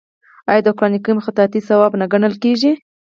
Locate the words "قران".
0.77-0.93